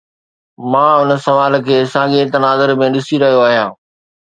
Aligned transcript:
مان 0.71 0.95
ان 1.01 1.09
سوال 1.25 1.53
کي 1.65 1.77
ساڳئي 1.93 2.23
تناظر 2.33 2.69
۾ 2.85 2.87
ڏسي 2.95 3.15
رهيو 3.23 3.39
آهيان. 3.49 3.71